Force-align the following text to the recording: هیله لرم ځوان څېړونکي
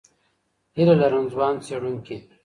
هیله 0.75 0.95
لرم 1.01 1.25
ځوان 1.33 1.55
څېړونکي 1.65 2.17